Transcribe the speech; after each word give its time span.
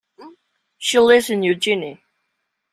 She 0.79 0.97
lives 0.97 1.29
in 1.29 1.43
Eugene. 1.43 1.99